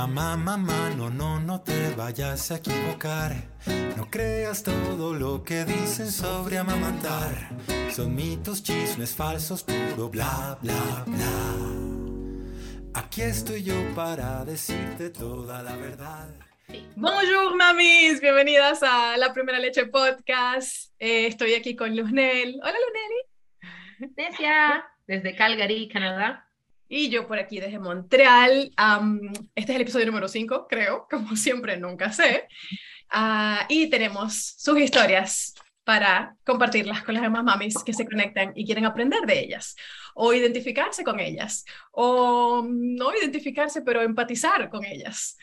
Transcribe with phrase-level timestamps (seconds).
[0.00, 3.32] Mamá, mamá, no, no, no te vayas a equivocar.
[3.98, 7.50] No creas todo lo que dicen sobre amamantar.
[7.90, 11.28] Son mitos, chismes falsos, puro bla, bla, bla.
[12.94, 16.30] Aquí estoy yo para decirte toda la verdad.
[16.96, 18.22] Bonjour, mamis.
[18.22, 20.94] Bienvenidas a La Primera Leche Podcast.
[20.98, 22.58] Eh, estoy aquí con Luznel.
[22.62, 24.14] Hola, Luzneli.
[24.16, 26.49] Decia, desde Calgary, Canadá.
[26.92, 28.72] Y yo por aquí desde Montreal.
[29.54, 32.48] este es el episodio número 5, creo, como siempre, nunca sé.
[33.08, 35.54] Ah, y tenemos sus historias
[35.84, 39.76] para compartirlas con las demás mamis que se conectan y quieren aprender de ellas,
[40.14, 45.38] o identificarse con ellas, o no identificarse, pero empatizar con ellas.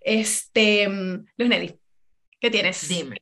[0.00, 1.80] Este, Luz Nelly,
[2.40, 2.88] ¿qué tienes?
[2.88, 3.16] Dime.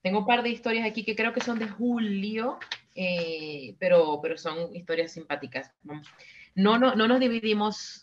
[0.00, 2.58] Tengo un par de historias aquí que creo que son de julio,
[2.94, 5.70] eh, pero, pero son historias simpáticas.
[6.54, 8.02] No, no, no nos dividimos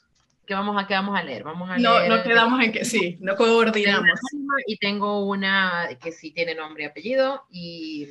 [0.49, 1.43] ¿qué vamos a, qué vamos a leer?
[1.43, 4.19] Vamos a no, leer, no quedamos en que sí, no coordinamos.
[4.65, 8.09] Y tengo una que sí tiene nombre y apellido y...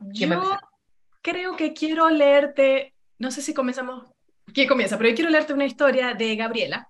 [0.00, 0.58] Yo
[1.22, 4.04] creo que quiero leerte, no sé si comenzamos,
[4.52, 4.96] ¿quién comienza?
[4.96, 6.88] Pero yo quiero leerte una historia de Gabriela,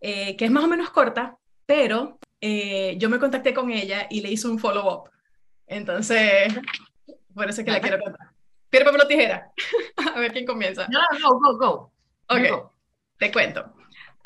[0.00, 4.20] eh, que es más o menos corta, pero eh, yo me contacté con ella y
[4.20, 5.10] le hice un follow-up.
[5.66, 6.54] Entonces,
[7.34, 8.35] por eso es que la quiero contar.
[8.70, 9.52] Piedra, papel tijera.
[10.14, 10.86] a ver quién comienza.
[10.88, 11.92] No, no, go, go.
[12.28, 12.72] Ok,
[13.18, 13.64] te cuento.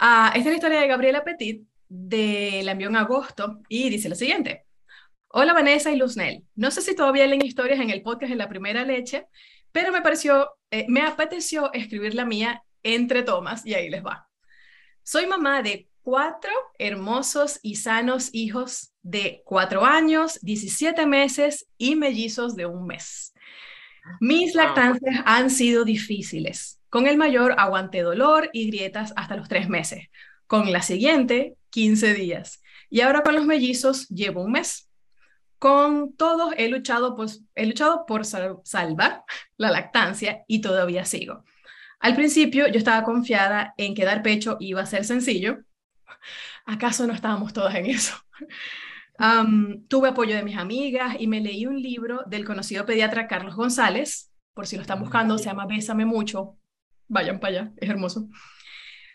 [0.00, 4.08] Uh, esta es la historia de Gabriela Petit, de la envió en agosto, y dice
[4.08, 4.66] lo siguiente.
[5.28, 6.44] Hola Vanessa y Luznel.
[6.54, 9.26] No sé si todavía leen historias en el podcast de La Primera Leche,
[9.72, 14.28] pero me pareció, eh, me apeteció escribir la mía entre tomas, y ahí les va.
[15.02, 22.56] Soy mamá de cuatro hermosos y sanos hijos de cuatro años, 17 meses y mellizos
[22.56, 23.34] de un mes.
[24.20, 26.80] Mis lactancias han sido difíciles.
[26.88, 30.08] Con el mayor aguanté dolor y grietas hasta los tres meses.
[30.46, 32.62] Con la siguiente, 15 días.
[32.88, 34.90] Y ahora con los mellizos llevo un mes.
[35.58, 39.24] Con todos he luchado, pues, he luchado por salvar
[39.56, 41.44] la lactancia y todavía sigo.
[42.00, 45.58] Al principio yo estaba confiada en que dar pecho iba a ser sencillo.
[46.64, 48.14] ¿Acaso no estábamos todas en eso?
[49.88, 54.32] Tuve apoyo de mis amigas y me leí un libro del conocido pediatra Carlos González,
[54.54, 56.56] por si lo están buscando, se llama Bésame mucho.
[57.08, 58.28] Vayan para allá, es hermoso.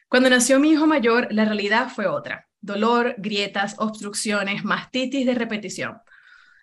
[0.09, 2.47] Cuando nació mi hijo mayor, la realidad fue otra.
[2.61, 5.97] Dolor, grietas, obstrucciones, mastitis de repetición.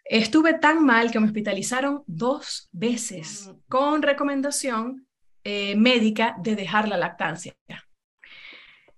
[0.05, 5.07] Estuve tan mal que me hospitalizaron dos veces con recomendación
[5.45, 7.55] eh, médica de dejar la lactancia.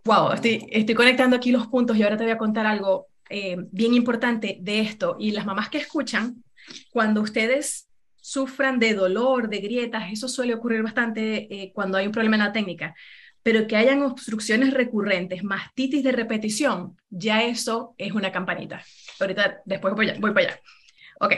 [0.04, 3.56] Wow, estoy, estoy conectando aquí los puntos y ahora te voy a contar algo eh,
[3.70, 6.44] bien importante de esto y las mamás que escuchan,
[6.90, 12.12] cuando ustedes sufran de dolor, de grietas, eso suele ocurrir bastante eh, cuando hay un
[12.12, 12.94] problema en la técnica,
[13.42, 18.82] pero que hayan obstrucciones recurrentes, mastitis de repetición, ya eso es una campanita.
[19.20, 20.60] Ahorita, después voy, voy para allá.
[21.20, 21.32] Ok,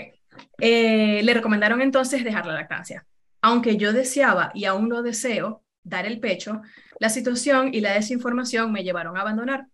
[0.61, 3.05] eh, le recomendaron entonces dejar la lactancia.
[3.43, 6.63] Aunque yo deseaba y aún lo deseo dar el pecho,
[6.99, 9.67] la situación y la desinformación me llevaron a abandonar.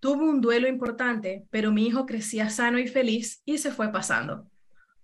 [0.00, 4.50] Tuve un duelo importante, pero mi hijo crecía sano y feliz y se fue pasando.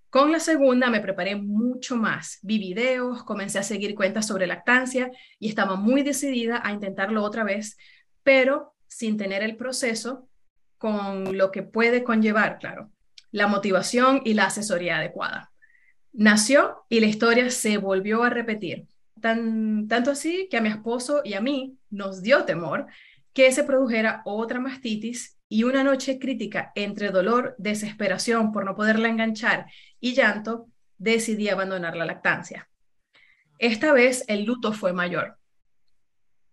[0.09, 2.39] Con la segunda me preparé mucho más.
[2.43, 7.45] Vi videos, comencé a seguir cuentas sobre lactancia y estaba muy decidida a intentarlo otra
[7.45, 7.77] vez,
[8.23, 10.31] pero sin tener el proceso
[10.79, 12.91] con lo que puede conllevar, claro,
[13.31, 15.53] la motivación y la asesoría adecuada.
[16.15, 18.87] Nació y la historia se volvió a repetir.
[19.21, 22.87] Tan, tanto así que a mi esposo y a mí nos dio temor
[23.37, 29.11] que se produjera otra mastitis y una noche crítica entre dolor, desesperación por no poderla
[29.11, 29.67] enganchar
[30.01, 32.71] y llanto, decidí abandonar la lactancia.
[33.59, 35.37] Esta vez el luto fue mayor.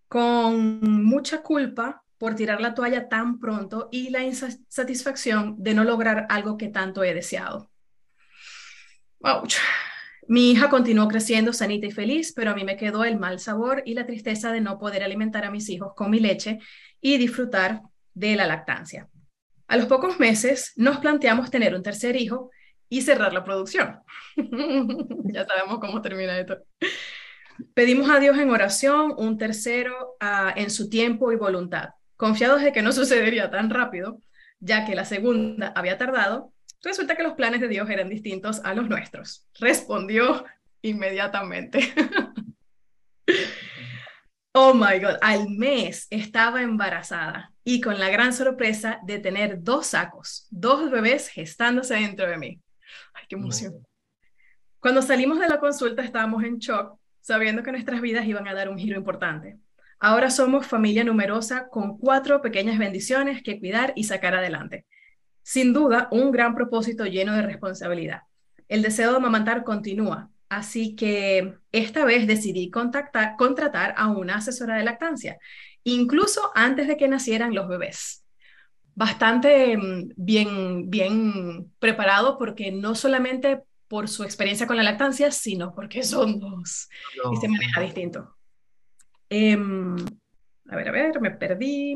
[0.10, 6.28] Con mucha culpa por tirar la toalla tan pronto y la insatisfacción de no lograr
[6.30, 7.72] algo que tanto he deseado.
[10.28, 13.84] Mi hija continuó creciendo sanita y feliz, pero a mí me quedó el mal sabor
[13.86, 16.60] y la tristeza de no poder alimentar a mis hijos con mi leche
[17.02, 17.82] y disfrutar
[18.14, 19.10] de la lactancia.
[19.68, 22.52] A los pocos meses nos planteamos tener un tercer hijo
[22.90, 24.00] y cerrar la producción.
[25.34, 26.60] ya sabemos cómo termina esto.
[27.74, 32.72] Pedimos a Dios en oración un tercero uh, en su tiempo y voluntad, confiados de
[32.72, 34.20] que no sucedería tan rápido,
[34.60, 36.53] ya que la segunda había tardado
[36.84, 39.48] Resulta que los planes de Dios eran distintos a los nuestros.
[39.58, 40.46] Respondió
[40.82, 41.94] inmediatamente.
[44.54, 49.88] oh my God, al mes estaba embarazada y con la gran sorpresa de tener dos
[49.88, 52.62] sacos, dos bebés gestándose dentro de mí.
[53.14, 53.88] Ay, qué emoción.
[54.80, 58.68] Cuando salimos de la consulta estábamos en shock, sabiendo que nuestras vidas iban a dar
[58.68, 59.58] un giro importante.
[60.00, 64.86] Ahora somos familia numerosa con cuatro pequeñas bendiciones que cuidar y sacar adelante.
[65.44, 68.22] Sin duda, un gran propósito lleno de responsabilidad.
[68.68, 74.78] El deseo de amamantar continúa, así que esta vez decidí contactar, contratar a una asesora
[74.78, 75.38] de lactancia,
[75.84, 78.26] incluso antes de que nacieran los bebés.
[78.96, 85.76] Bastante mm, bien, bien preparado porque no solamente por su experiencia con la lactancia, sino
[85.76, 86.90] porque son dos
[87.32, 88.36] y se maneja distinto.
[89.30, 89.96] Em,
[90.70, 91.96] a ver, a ver, me perdí.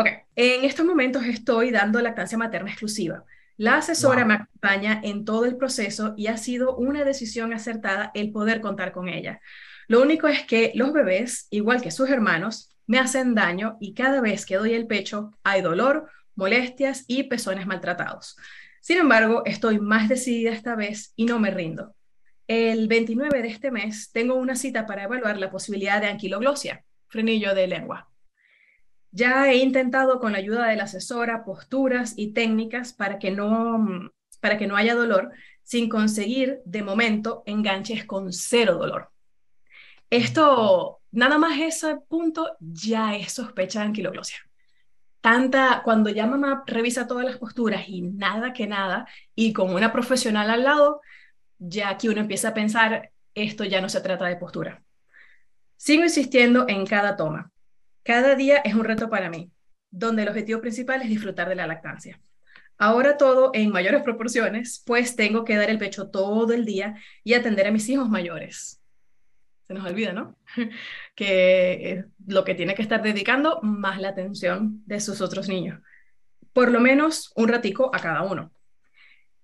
[0.00, 3.22] Ok, en estos momentos estoy dando lactancia materna exclusiva.
[3.58, 8.32] La asesora me acompaña en todo el proceso y ha sido una decisión acertada el
[8.32, 9.42] poder contar con ella.
[9.88, 14.22] Lo único es que los bebés, igual que sus hermanos, me hacen daño y cada
[14.22, 18.38] vez que doy el pecho hay dolor, molestias y pezones maltratados.
[18.80, 21.94] Sin embargo, estoy más decidida esta vez y no me rindo.
[22.46, 27.54] El 29 de este mes tengo una cita para evaluar la posibilidad de anquiloglosia, frenillo
[27.54, 28.09] de lengua.
[29.12, 34.10] Ya he intentado con la ayuda de la asesora posturas y técnicas para que no,
[34.40, 39.10] para que no haya dolor, sin conseguir de momento enganches con cero dolor.
[40.10, 44.38] Esto, nada más ese punto, ya es sospecha de anquiloglosia.
[45.20, 49.92] Tanta, cuando ya mamá revisa todas las posturas y nada que nada, y con una
[49.92, 51.02] profesional al lado,
[51.58, 54.82] ya aquí uno empieza a pensar, esto ya no se trata de postura.
[55.76, 57.49] Sigo insistiendo en cada toma.
[58.02, 59.50] Cada día es un reto para mí,
[59.90, 62.20] donde el objetivo principal es disfrutar de la lactancia.
[62.78, 67.34] Ahora todo en mayores proporciones, pues tengo que dar el pecho todo el día y
[67.34, 68.80] atender a mis hijos mayores.
[69.68, 70.36] Se nos olvida, ¿no?
[71.14, 75.80] que lo que tiene que estar dedicando más la atención de sus otros niños.
[76.54, 78.50] Por lo menos un ratico a cada uno.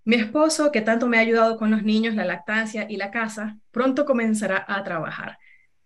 [0.05, 3.59] Mi esposo, que tanto me ha ayudado con los niños, la lactancia y la casa,
[3.71, 5.37] pronto comenzará a trabajar.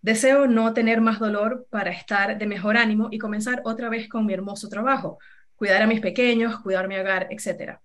[0.03, 4.27] Deseo no tener más dolor para estar de mejor ánimo y comenzar otra vez con
[4.27, 5.19] mi hermoso trabajo,
[5.57, 7.79] cuidar a mis pequeños, cuidar mi hogar, etc.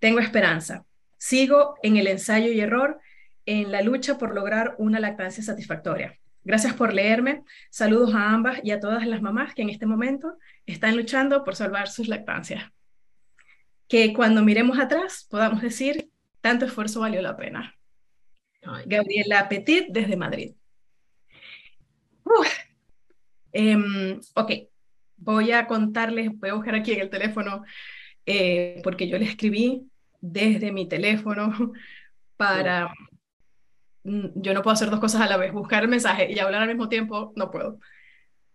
[0.00, 0.84] Tengo esperanza.
[1.18, 3.00] Sigo en el ensayo y error,
[3.46, 6.18] en la lucha por lograr una lactancia satisfactoria.
[6.44, 7.44] Gracias por leerme.
[7.70, 10.36] Saludos a ambas y a todas las mamás que en este momento
[10.66, 12.64] están luchando por salvar sus lactancias
[13.92, 16.10] que cuando miremos atrás podamos decir,
[16.40, 17.76] tanto esfuerzo valió la pena.
[18.86, 20.54] Gabriela Petit desde Madrid.
[23.54, 24.50] Em, ok,
[25.18, 27.64] voy a contarles, voy a buscar aquí en el teléfono,
[28.24, 29.90] eh, porque yo le escribí
[30.22, 31.52] desde mi teléfono
[32.38, 32.90] para...
[34.04, 36.62] Mm, yo no puedo hacer dos cosas a la vez, buscar el mensaje y hablar
[36.62, 37.78] al mismo tiempo, no puedo.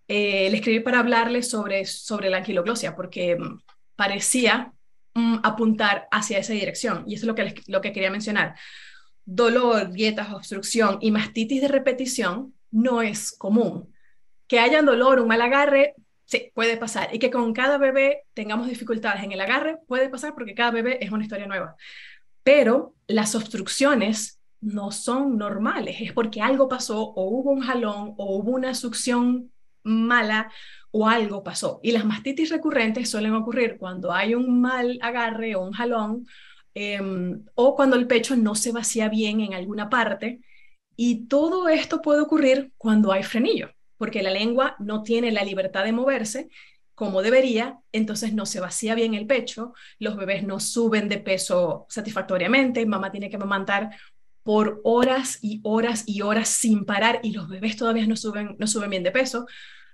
[0.08, 3.60] Eh, le escribí para hablarle sobre, sobre la anquiloglosia, porque mm,
[3.96, 4.74] parecía
[5.18, 7.04] Mm, apuntar hacia esa dirección.
[7.08, 8.56] Y eso es lo que, lo que quería mencionar.
[9.26, 13.94] Dolor, dietas, obstrucción y mastitis de repetición no es común.
[14.48, 17.14] Que haya dolor, un mal agarre, sí, puede pasar.
[17.14, 21.04] Y que con cada bebé tengamos dificultades en el agarre, puede pasar porque cada bebé
[21.04, 21.76] es una historia nueva.
[22.44, 28.38] Pero las obstrucciones no son normales, es porque algo pasó o hubo un jalón o
[28.38, 29.52] hubo una succión
[29.84, 30.52] mala
[30.92, 31.80] o algo pasó.
[31.84, 36.28] Y las mastitis recurrentes suelen ocurrir cuando hay un mal agarre o un jalón
[36.74, 40.42] em, o cuando el pecho no se vacía bien en alguna parte.
[40.98, 45.86] Y todo esto puede ocurrir cuando hay frenillo, porque la lengua no tiene la libertad
[45.86, 46.50] de moverse
[46.96, 51.86] como debería, entonces no se vacía bien el pecho, los bebés no suben de peso
[51.90, 53.92] satisfactoriamente, mamá tiene que amamantar
[54.42, 58.66] por horas y horas y horas sin parar y los bebés todavía no suben, no
[58.66, 59.46] suben bien de peso.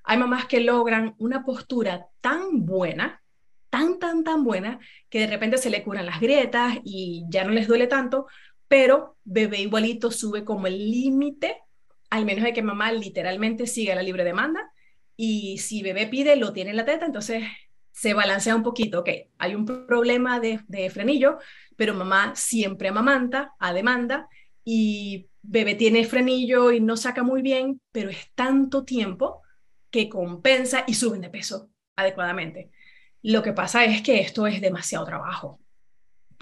[0.05, 3.21] Hay mamás que logran una postura tan buena,
[3.69, 4.79] tan, tan, tan buena,
[5.09, 8.27] que de repente se le curan las grietas y ya no les duele tanto,
[8.73, 11.61] pero bebé igualito sube como el límite,
[12.09, 14.73] al menos de que mamá literalmente siga la libre demanda.
[15.15, 17.43] Y si bebé pide, lo tiene en la teta, entonces
[17.91, 19.01] se balancea un poquito.
[19.01, 21.37] Ok, hay un problema de, de frenillo,
[21.75, 24.27] pero mamá siempre amamanta a demanda
[24.65, 29.43] y bebé tiene frenillo y no saca muy bien, pero es tanto tiempo
[29.91, 32.71] que compensa y suben de peso adecuadamente.
[33.21, 35.59] Lo que pasa es que esto es demasiado trabajo,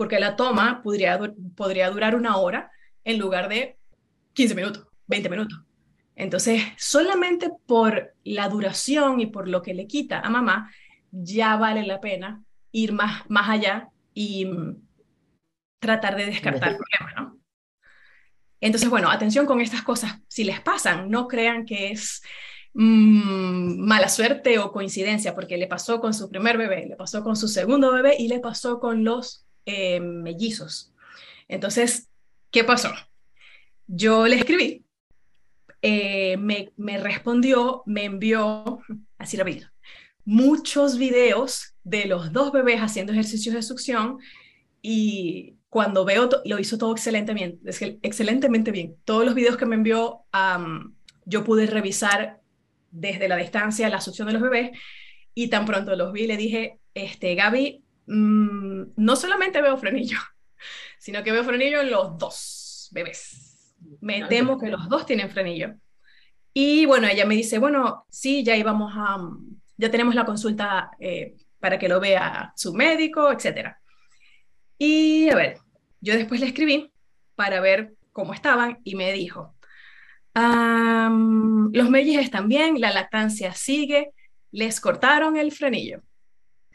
[0.01, 1.20] porque la toma podría,
[1.55, 2.72] podría durar una hora
[3.03, 3.77] en lugar de
[4.34, 5.62] 15 minutos, 20 minutos.
[6.15, 10.74] Entonces, solamente por la duración y por lo que le quita a mamá,
[11.12, 14.81] ya vale la pena ir más, más allá y mm,
[15.77, 17.38] tratar de descartar problemas, ¿no?
[18.60, 20.20] Entonces, bueno, atención con estas cosas.
[20.27, 22.24] Si les pasan, no crean que es
[22.74, 27.36] Mm, mala suerte o coincidencia, porque le pasó con su primer bebé, le pasó con
[27.36, 30.94] su segundo bebé y le pasó con los eh, mellizos.
[31.48, 32.10] Entonces,
[32.51, 32.91] ¿qué pasó?
[33.88, 34.86] Yo le escribí
[35.82, 38.80] eh, me, respondió, me envió,
[39.18, 39.68] así rápido,
[40.25, 44.20] muchos videos de los dos bebés haciendo ejercicios de succión
[44.84, 47.72] y cuando veo, lo hizo todo excelentemente,
[48.03, 48.96] excelentemente bien.
[49.06, 50.25] Todos los videos que me envió,
[51.25, 52.41] yo pude revisar
[52.91, 54.72] desde la distancia la succión de los bebés
[55.34, 60.17] y tan pronto los vi le dije, este, Gaby, mm, no solamente veo frenillo,
[61.00, 63.75] sino que veo frenillo en los dos bebés.
[64.00, 65.74] Me temo que los dos tienen frenillo.
[66.53, 69.17] Y bueno, ella me dice, bueno, sí, ya íbamos a,
[69.77, 73.79] ya tenemos la consulta eh, para que lo vea su médico, etcétera.
[74.77, 75.58] Y a ver,
[76.01, 76.91] yo después le escribí
[77.36, 79.55] para ver cómo estaban y me dijo,
[80.34, 84.12] los mellizos están bien, la lactancia sigue,
[84.51, 86.01] les cortaron el frenillo.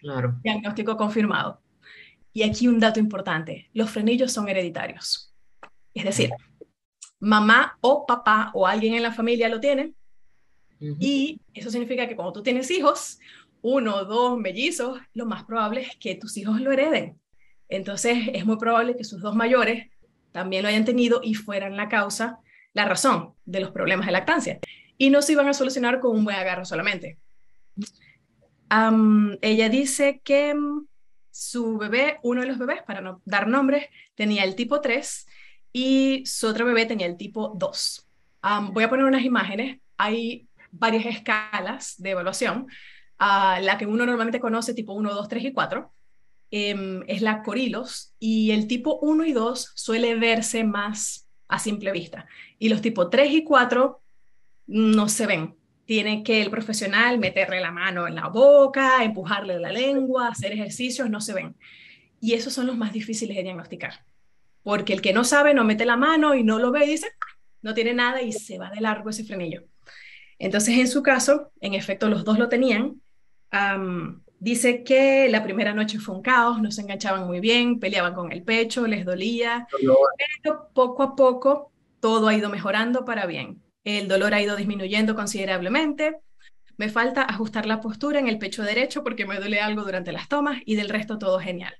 [0.07, 0.39] Claro.
[0.45, 1.61] Diagnóstico confirmado.
[2.33, 5.35] Y aquí un dato importante, los frenillos son hereditarios.
[5.95, 6.31] Es decir,
[7.19, 9.95] mamá o papá o alguien en la familia lo tiene.
[10.79, 13.19] Y eso significa que cuando tú tienes hijos,
[13.63, 17.19] uno o dos mellizos, lo más probable es que tus hijos lo hereden.
[17.69, 19.91] Entonces, es muy probable que sus dos mayores
[20.31, 22.39] también lo hayan tenido y fueran la causa,
[22.75, 24.61] la razón de los problemas de lactancia.
[24.99, 27.19] Y no se iban a solucionar con un buen agarro solamente.
[29.41, 30.87] Ella dice que mm,
[31.31, 35.27] su bebé, uno de los bebés, para no dar nombres, tenía el tipo 3
[35.73, 38.09] y su otro bebé tenía el tipo 2.
[38.73, 39.81] voy a poner unas imágenes.
[39.97, 42.67] Hay varias escalas de evaluación.
[43.19, 45.93] Ah, la que uno normalmente conoce, tipo 1, 2, 3 y 4,
[46.51, 51.91] Em, es la Corilos y el tipo 1 y 2 suele verse más a simple
[51.91, 52.27] vista
[52.59, 54.01] y los tipos 3 y 4
[54.69, 55.57] no se ven.
[55.87, 61.09] Tiene que el profesional meterle la mano en la boca, empujarle la lengua, hacer ejercicios,
[61.09, 61.57] no se ven.
[62.21, 64.05] Y esos son los más difíciles de diagnosticar.
[64.63, 67.07] Porque el que no sabe no mete la mano y no lo ve y dice,
[67.09, 69.63] ah, no tiene nada y se va de largo ese frenillo.
[70.39, 73.01] Entonces, en su caso, en efecto, los dos lo tenían.
[74.39, 78.33] Dice que la primera noche fue un caos, no se enganchaban muy bien, peleaban con
[78.33, 79.67] el pecho, les dolía,
[80.43, 83.63] pero poco a poco todo ha ido mejorando para bien.
[83.87, 86.17] El dolor ha ido disminuyendo considerablemente.
[86.77, 90.29] Me falta ajustar la postura en el pecho derecho porque me duele algo durante las
[90.29, 91.73] tomas y del resto todo genial.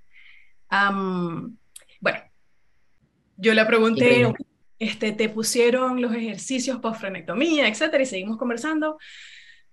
[2.01, 2.19] bueno,
[3.37, 4.33] yo le pregunté,
[4.79, 8.05] este, ¿te pusieron los ejercicios post-frenectomía, etcétera?
[8.05, 8.99] Y seguimos conversando.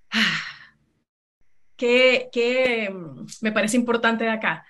[0.10, 0.42] Ah,
[1.78, 4.66] que, mm, me parece importante de acá.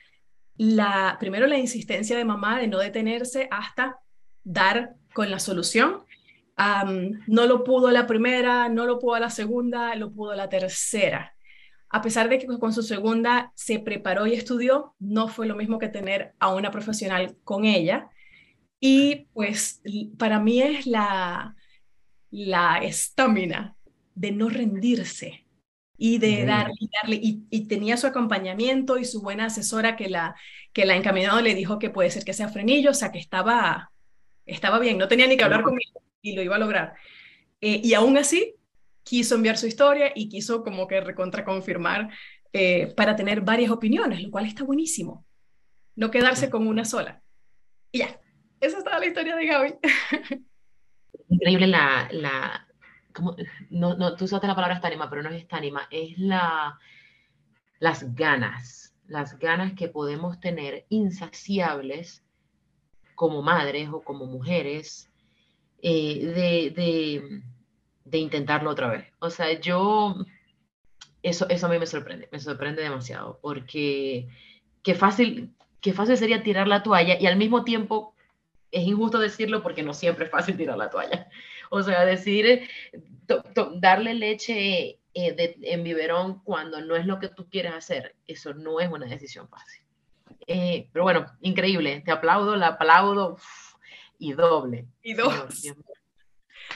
[0.57, 3.99] La, primero, la insistencia de mamá de no detenerse hasta
[4.43, 6.03] dar con la solución.
[6.57, 11.35] No lo pudo la primera, no lo pudo la segunda, lo pudo la tercera.
[11.89, 15.79] A pesar de que con su segunda se preparó y estudió, no fue lo mismo
[15.79, 18.09] que tener a una profesional con ella.
[18.79, 19.81] Y pues
[20.17, 21.55] para mí es la
[22.33, 23.75] la estamina
[24.15, 25.45] de no rendirse,
[25.95, 30.35] y de darle, y, darle y, tenía su acompañamiento y su buena asesora que la,
[30.73, 33.91] que la encaminado le dijo que puede ser que sea frenillo, o sea que estaba,
[34.47, 36.95] estaba bien, no tenía ni que hablar conmigo y lo iba a lograr.
[37.61, 38.55] Eh, y aún así
[39.03, 42.09] quiso enviar su historia y quiso como que recontraconfirmar
[42.53, 45.25] eh, para tener varias opiniones, lo cual está buenísimo.
[45.95, 47.21] No quedarse con una sola.
[47.91, 48.19] Y ya,
[48.59, 49.73] esa estaba la historia de Gaby.
[51.29, 52.67] Increíble la, la,
[53.69, 56.79] no, no, tú usaste la palabra estánima, pero no es estánima, es la,
[57.79, 62.23] las ganas, las ganas que podemos tener insaciables
[63.15, 65.12] como madres o como mujeres
[65.85, 67.41] eh, de, de,
[68.05, 69.05] de, intentarlo otra vez.
[69.19, 70.15] O sea, yo,
[71.21, 74.29] eso, eso a mí me sorprende, me sorprende demasiado, porque
[74.81, 78.15] qué fácil, qué fácil sería tirar la toalla y al mismo tiempo
[78.71, 81.27] es injusto decirlo porque no siempre es fácil tirar la toalla.
[81.75, 82.69] O sea, decir,
[83.77, 88.79] darle leche eh, en biberón cuando no es lo que tú quieres hacer, eso no
[88.79, 89.81] es una decisión fácil.
[90.45, 93.37] Eh, pero bueno, increíble, te aplaudo, la aplaudo
[94.23, 94.87] y doble.
[95.01, 95.63] Y dos.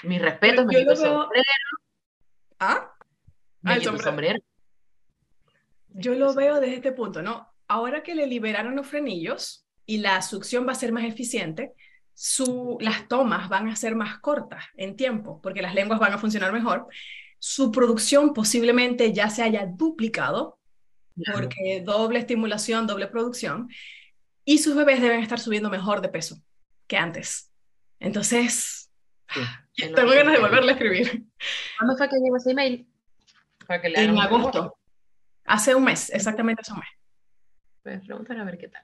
[0.03, 1.45] Mi respeto, me quito sombrero.
[2.59, 2.93] ¿Ah?
[3.61, 4.39] Me ah, sombrero.
[5.89, 7.47] Yo lo veo desde este punto, ¿no?
[7.69, 11.73] Ahora que le liberaron los frenillos y la succión va a ser más eficiente,
[12.79, 16.51] las tomas van a ser más cortas en tiempo, porque las lenguas van a funcionar
[16.51, 16.87] mejor.
[17.39, 20.59] Su producción posiblemente ya se haya duplicado,
[21.33, 23.69] porque doble estimulación, doble producción,
[24.43, 26.41] y sus bebés deben estar subiendo mejor de peso
[26.87, 27.51] que antes.
[27.99, 28.91] Entonces,
[29.75, 31.25] tengo ganas de volverle a escribir.
[31.77, 32.87] ¿Cuándo fue que llegó ese email?
[33.69, 34.77] en agosto.
[35.45, 36.89] Hace un mes, exactamente hace un mes.
[37.83, 38.83] Pues preguntar a ver qué tal.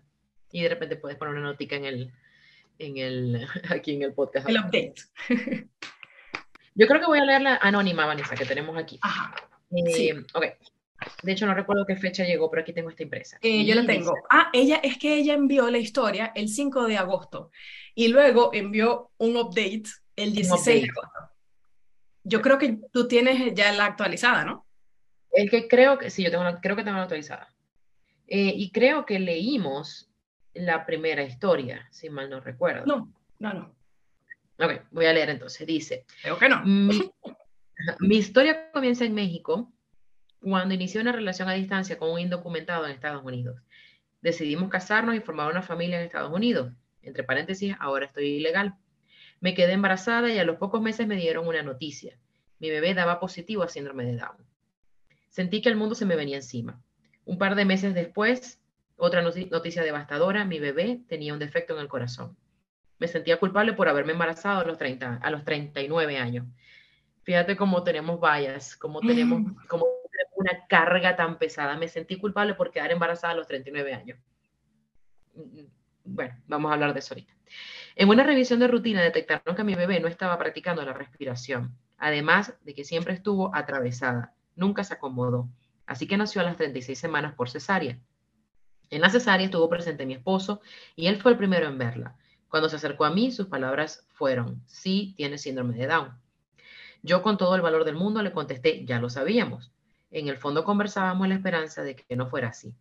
[0.52, 2.14] Y de repente puedes poner una notica en el,
[2.80, 4.48] en el, aquí en el podcast.
[4.48, 4.96] El update.
[6.76, 8.98] Yo creo que voy a leer la anónima, Vanessa, que tenemos aquí.
[9.02, 9.36] Ajá.
[9.72, 10.12] Eh, sí.
[10.34, 10.46] Ok.
[11.22, 13.38] De hecho, no recuerdo qué fecha llegó, pero aquí tengo esta impresa.
[13.42, 14.16] Eh, yo la tengo.
[14.30, 17.52] Ah, ella, es que ella envió la historia el 5 de agosto
[17.96, 19.84] y luego envió un update
[20.16, 21.00] el 16 de update.
[21.00, 21.34] agosto.
[22.24, 24.66] Yo creo que tú tienes ya la actualizada, ¿no?
[25.32, 27.54] El que creo que, sí, yo tengo creo que tengo la actualizada.
[28.28, 30.10] Eh, y creo que leímos
[30.54, 32.86] la primera historia, si mal no recuerdo.
[32.86, 33.76] No, no, no.
[34.60, 35.66] Ok, voy a leer entonces.
[35.66, 36.64] Dice, Creo que no.
[36.64, 37.12] mi,
[38.00, 39.72] mi historia comienza en México
[40.40, 43.60] cuando inicié una relación a distancia con un indocumentado en Estados Unidos.
[44.22, 46.72] Decidimos casarnos y formar una familia en Estados Unidos.
[47.04, 48.76] Entre paréntesis, ahora estoy ilegal.
[49.40, 52.18] Me quedé embarazada y a los pocos meses me dieron una noticia.
[52.60, 54.38] Mi bebé daba positivo a síndrome de Down.
[55.30, 56.82] Sentí que el mundo se me venía encima.
[57.26, 58.62] Un par de meses después,
[58.96, 62.38] otra noti- noticia devastadora, mi bebé tenía un defecto en el corazón.
[63.00, 66.46] Me sentía culpable por haberme embarazado a los, 30, a los 39 años.
[67.24, 71.76] Fíjate cómo tenemos vallas, cómo tenemos, cómo tenemos una carga tan pesada.
[71.78, 74.20] Me sentí culpable por quedar embarazada a los 39 años.
[76.04, 77.34] Bueno, vamos a hablar de eso ahorita.
[77.96, 82.54] En una revisión de rutina detectaron que mi bebé no estaba practicando la respiración, además
[82.64, 85.50] de que siempre estuvo atravesada, nunca se acomodó,
[85.86, 88.00] así que nació a las 36 semanas por cesárea.
[88.90, 90.62] En la cesárea estuvo presente mi esposo
[90.96, 92.16] y él fue el primero en verla.
[92.50, 96.20] Cuando se acercó a mí, sus palabras fueron, sí, tiene síndrome de Down.
[97.02, 99.72] Yo con todo el valor del mundo le contesté, ya lo sabíamos.
[100.12, 102.76] En el fondo conversábamos la esperanza de que no fuera así.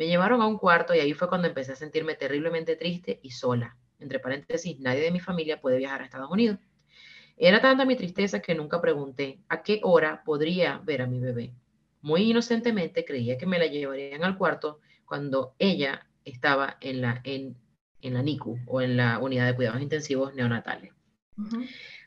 [0.00, 3.32] Me llevaron a un cuarto y ahí fue cuando empecé a sentirme terriblemente triste y
[3.32, 3.76] sola.
[3.98, 6.58] Entre paréntesis, nadie de mi familia puede viajar a Estados Unidos.
[7.36, 11.52] Era tanta mi tristeza que nunca pregunté a qué hora podría ver a mi bebé.
[12.00, 17.58] Muy inocentemente creía que me la llevarían al cuarto cuando ella estaba en la, en,
[18.00, 20.94] en la NICU o en la unidad de cuidados intensivos neonatales.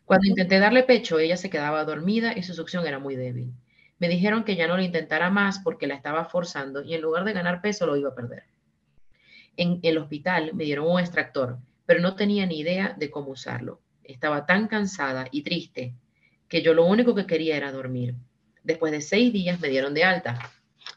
[0.05, 3.53] Cuando intenté darle pecho, ella se quedaba dormida y su succión era muy débil.
[3.99, 7.23] Me dijeron que ya no lo intentara más porque la estaba forzando y en lugar
[7.23, 8.43] de ganar peso lo iba a perder.
[9.55, 13.79] En el hospital me dieron un extractor, pero no tenía ni idea de cómo usarlo.
[14.03, 15.93] Estaba tan cansada y triste
[16.47, 18.15] que yo lo único que quería era dormir.
[18.63, 20.39] Después de seis días me dieron de alta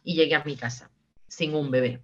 [0.03, 0.91] y llegué a mi casa
[1.29, 2.01] sin un bebé.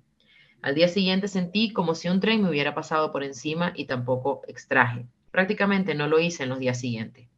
[0.60, 4.42] Al día siguiente sentí como si un tren me hubiera pasado por encima y tampoco
[4.46, 5.06] extraje.
[5.30, 7.28] Prácticamente no lo hice en los días siguientes.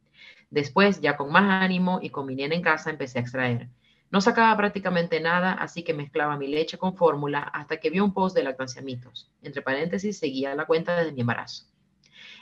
[0.55, 3.67] Después, ya con más ánimo y con mi nena en casa, empecé a extraer.
[4.09, 8.13] No sacaba prácticamente nada, así que mezclaba mi leche con fórmula hasta que vi un
[8.13, 9.29] post de lactancia mitos.
[9.41, 11.65] Entre paréntesis, seguía la cuenta desde mi embarazo,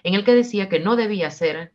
[0.04, 1.73] en el que decía que no debía hacer,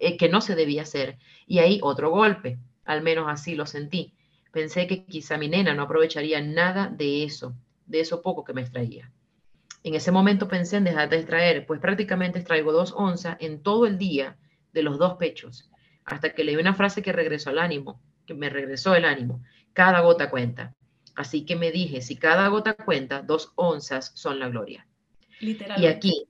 [0.00, 2.58] eh, que no se debía hacer, y ahí otro golpe.
[2.84, 4.14] Al menos así lo sentí.
[4.50, 7.54] Pensé que quizá mi nena no aprovecharía nada de eso,
[7.86, 9.12] de eso poco que me extraía.
[9.84, 13.86] En ese momento pensé en dejar de extraer, pues prácticamente extraigo dos onzas en todo
[13.86, 14.36] el día
[14.76, 15.70] de los dos pechos,
[16.04, 19.42] hasta que leí una frase que regresó al ánimo, que me regresó el ánimo.
[19.72, 20.74] Cada gota cuenta.
[21.16, 24.86] Así que me dije, si cada gota cuenta, dos onzas son la gloria.
[25.40, 25.82] Literal.
[25.82, 26.28] Y aquí,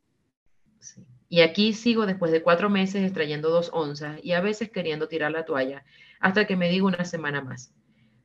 [1.28, 5.32] y aquí sigo después de cuatro meses extrayendo dos onzas y a veces queriendo tirar
[5.32, 5.84] la toalla
[6.20, 7.74] hasta que me digo una semana más.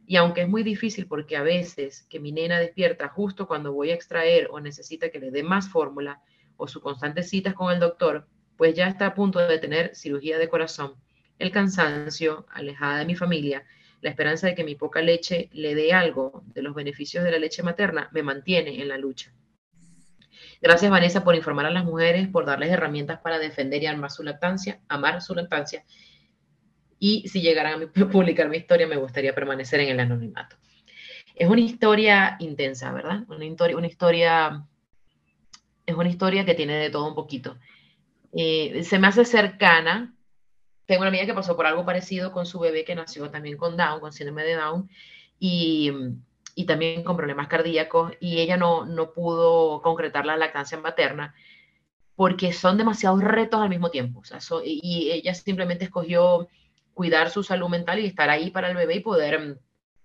[0.06, 3.90] Y aunque es muy difícil porque a veces que mi nena despierta justo cuando voy
[3.90, 6.22] a extraer o necesita que le dé más fórmula
[6.58, 8.28] o sus constantes citas con el doctor,
[8.62, 10.94] pues ya está a punto de tener cirugía de corazón,
[11.40, 13.66] el cansancio, alejada de mi familia,
[14.02, 17.40] la esperanza de que mi poca leche le dé algo de los beneficios de la
[17.40, 19.34] leche materna, me mantiene en la lucha.
[20.62, 24.22] Gracias Vanessa por informar a las mujeres, por darles herramientas para defender y amar su
[24.22, 25.84] lactancia, amar su lactancia.
[27.00, 30.56] Y si llegaran a publicar mi historia, me gustaría permanecer en el anonimato.
[31.34, 33.24] Es una historia intensa, ¿verdad?
[33.28, 34.68] Una historia, una historia
[35.88, 37.58] es una historia que tiene de todo un poquito.
[38.34, 40.16] Eh, se me hace cercana.
[40.86, 43.78] Tengo una amiga que pasó por algo parecido con su bebé que nació también con
[43.78, 44.90] Down, con síndrome de Down,
[45.40, 45.92] y,
[46.56, 51.34] y también con problemas cardíacos, y ella no, no pudo concretar la lactancia materna
[52.16, 54.20] porque son demasiados retos al mismo tiempo.
[54.20, 56.48] O sea, so- y ella simplemente escogió
[56.94, 59.60] cuidar su salud mental y estar ahí para el bebé y poder,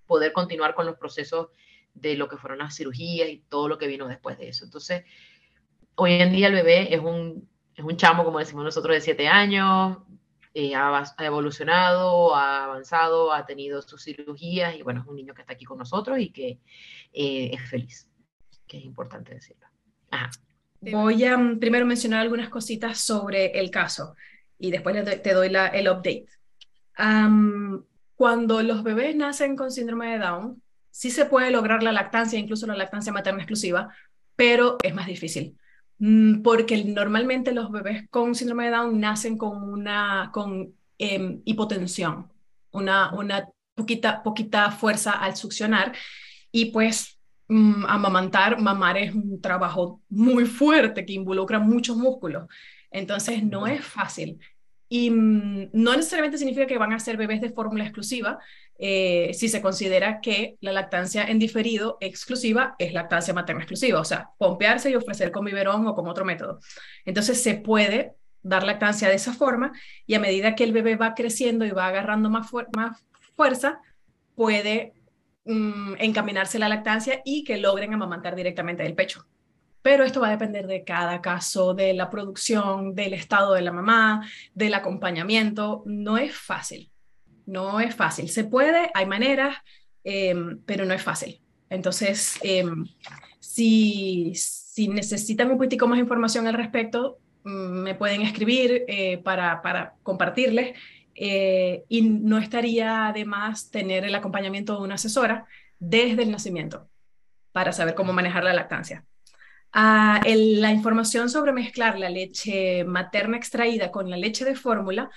[0.07, 1.49] poder continuar con los procesos
[1.95, 4.65] de lo que fueron las cirugías y todo lo que vino después de eso.
[4.65, 5.05] Entonces,
[5.97, 9.29] hoy en día el bebé es un, es un chamo, como decimos nosotros, de siete
[9.29, 9.99] años,
[10.55, 15.43] eh, ha, evolucionado, ha avanzado, ha tenido sus cirugías y bueno, es un niño que
[15.43, 16.59] está aquí con nosotros y que
[17.13, 18.09] eh, es feliz,
[18.67, 19.67] que es importante decirlo.
[20.81, 24.17] Voy a mm, primero mencionar algunas cositas sobre el caso
[24.59, 26.27] y después te doy el update.
[28.15, 32.67] Cuando los bebés nacen con síndrome de Down, sí se puede lograr la lactancia, incluso
[32.67, 33.95] la lactancia materna exclusiva,
[34.35, 35.59] pero es más difícil.
[35.99, 42.31] Mm, Porque normalmente los bebés con síndrome de Down nacen con una, con em, hipotensión,
[42.73, 45.95] una, una poquita, poquita fuerza al succionar
[46.53, 52.47] y pues mm, amamantar, mamar es un trabajo muy fuerte que involucra muchos músculos.
[52.91, 54.39] Entonces no es fácil.
[54.89, 58.39] Y mm, no necesariamente significa que van a ser bebés de fórmula exclusiva,
[58.79, 64.05] eh, si se considera que la lactancia en diferido exclusiva es lactancia materna exclusiva, o
[64.05, 66.61] sea, pompearse y ofrecer con biberón o con otro método.
[67.05, 69.73] Entonces se puede dar lactancia de esa forma
[70.07, 72.51] y a medida que el bebé va creciendo y va agarrando más,
[73.35, 73.81] fuerza,
[74.35, 74.95] puede
[75.45, 79.27] mm, encaminarse la lactancia y que logren amamantar directamente del pecho.
[79.83, 83.73] Pero esto va a depender de cada caso, de la producción, del estado de la
[83.73, 85.85] mamá, del acompañamiento.
[85.87, 86.91] No es fácil.
[87.47, 88.29] No es fácil.
[88.29, 89.57] Se puede, hay maneras,
[90.05, 91.41] em, pero no es fácil.
[91.71, 92.87] Entonces, em,
[93.41, 99.63] si, si, necesitan un poquitico más información al respecto, mm, me pueden escribir eh, para,
[99.63, 100.77] para, compartirles.
[101.15, 105.47] Eh, y no estaría de más tener el acompañamiento de una asesora
[105.79, 106.89] desde el nacimiento
[107.53, 109.05] para saber cómo manejar la lactancia.
[109.73, 115.11] Ah, la información sobre mezclar la leche materna extraída con la leche de fórmula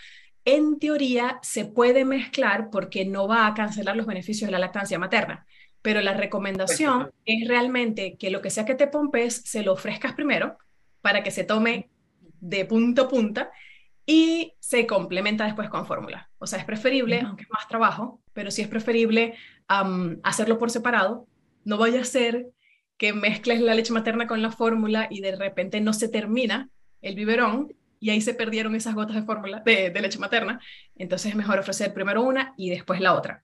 [0.56, 5.00] en teoría se puede mezclar porque no va a cancelar los beneficios de la lactancia
[5.00, 5.46] materna,
[5.82, 10.14] pero la recomendación es realmente que lo que sea que te pompes se lo ofrezcas
[10.14, 10.58] primero
[11.02, 11.90] para que se tome
[12.40, 13.52] de punta a punta
[14.06, 16.30] y se complementa después con fórmula.
[16.40, 19.36] O sea, es preferible, aunque es más trabajo, pero sí es preferible
[20.24, 21.28] hacerlo por separado.
[21.64, 22.48] No vaya a ser
[22.98, 26.70] que mezcles la leche materna con la fórmula y de repente no se termina
[27.02, 30.60] el biberón y ahí se perdieron esas gotas de fórmula de, leche materna.
[30.96, 33.44] Entonces es mejor ofrecer primero una y después la otra.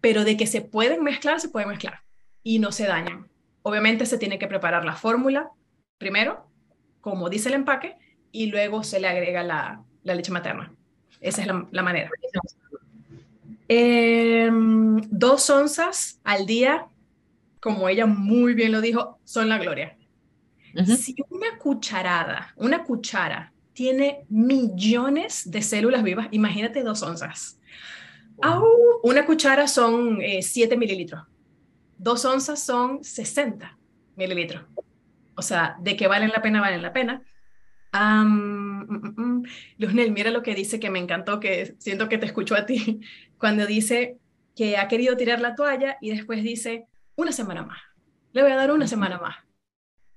[0.00, 2.00] Pero de que se pueden mezclar, se pueden mezclar
[2.42, 3.28] y no se dañan.
[3.62, 5.50] Obviamente se tiene que preparar la fórmula
[5.98, 6.46] primero,
[7.00, 7.96] como dice el empaque,
[8.32, 10.72] y luego se le agrega la, leche materna.
[11.20, 12.10] Esa es la, manera.
[13.68, 16.86] Em, dos onzas al día,
[17.60, 19.96] como ella muy bien lo dijo, son la gloria.
[20.86, 26.28] Si una cucharada, una cuchara tiene millones de células vivas.
[26.32, 27.58] Imagínate dos onzas.
[29.02, 31.22] una cuchara son 7 eh, mililitros.
[31.96, 33.78] Dos onzas son 60
[34.16, 34.64] mililitros.
[35.34, 37.22] O sea, de que valen la pena, valen la pena.
[37.94, 38.80] Um,
[39.38, 39.44] mm,
[40.12, 43.00] mira lo que dice que me encantó, que siento que te escucho a ti,
[43.38, 44.18] cuando dice
[44.54, 46.84] que ha querido tirar la toalla y después dice,
[47.16, 47.80] una semana más.
[48.34, 49.36] Le voy a dar una semana más.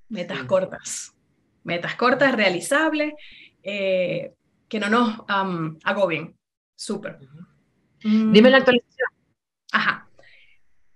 [0.10, 1.16] Metas cortas.
[1.64, 3.14] Metas cortas, realizables
[3.64, 4.34] eh,
[4.68, 6.36] que no nos um, agobien.
[6.76, 7.18] Súper.
[8.04, 8.62] Dime la mm.
[8.62, 9.10] actualización.
[9.72, 10.10] Ajá.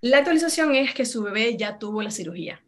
[0.01, 2.63] La actualización es que su bebé ya tuvo la cirugía.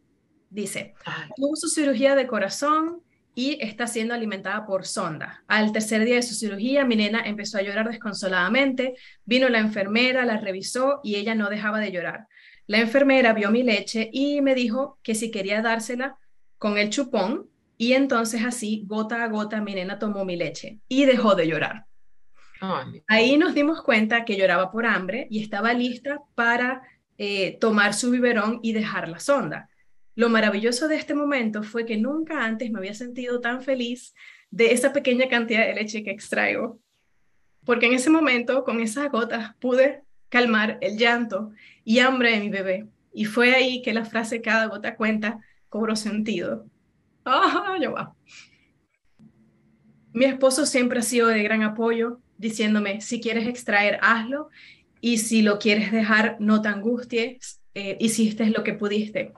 [0.48, 0.94] Dice,
[1.36, 3.02] tuvo su cirugía de corazón
[3.34, 5.44] y está siendo alimentada por sonda.
[5.46, 8.94] Al tercer día de su cirugía, mi nena empezó a llorar desconsoladamente.
[9.24, 12.26] Vino la enfermera, la revisó y ella no dejaba de llorar.
[12.66, 16.18] La enfermera vio mi leche y me dijo que si quería dársela
[16.58, 17.48] con el chupón,
[17.80, 21.86] y entonces así, gota a gota, mi nena tomó mi leche y dejó de llorar.
[23.08, 26.82] Ahí nos dimos cuenta que lloraba por hambre y estaba lista para
[27.16, 29.70] eh, tomar su biberón y dejar la sonda.
[30.14, 34.14] Lo maravilloso de este momento fue que nunca antes me había sentido tan feliz
[34.50, 36.78] de esa pequeña cantidad de leche que extraigo,
[37.64, 42.50] porque en ese momento, con esas gotas, pude calmar el llanto y hambre de mi
[42.50, 42.88] bebé.
[43.14, 45.40] Y fue ahí que la frase cada gota cuenta
[45.70, 46.66] cobró sentido.
[50.12, 54.50] Mi esposo siempre ha sido de gran apoyo, diciéndome, si quieres extraer, hazlo,
[55.00, 59.32] y si lo quieres dejar, no te angusties, eh, hiciste lo que pudiste.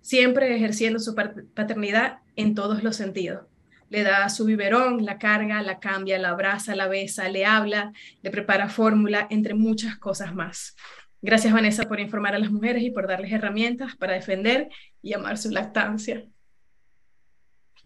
[0.00, 3.46] Siempre ejerciendo su paternidad en todos los sentidos.
[3.90, 8.30] Le da su biberón, la carga, la cambia, la abraza, la besa, le habla, le
[8.30, 10.76] prepara fórmula, entre muchas cosas más.
[11.22, 14.68] Gracias, Vanessa, por informar a las mujeres y por darles herramientas para defender
[15.02, 16.26] y amar su lactancia